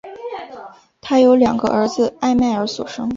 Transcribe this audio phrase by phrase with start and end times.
[0.99, 3.09] 她有两个儿子艾麦尔所生的。